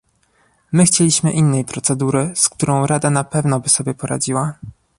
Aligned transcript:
My 0.71 0.85
chcieliśmy 0.85 1.31
innej 1.31 1.65
procedury, 1.65 2.31
z 2.35 2.49
którą 2.49 2.85
Rada 2.87 3.09
na 3.09 3.23
pewno 3.23 3.59
by 3.59 3.69
sobie 3.69 3.93
poradziła 3.93 4.53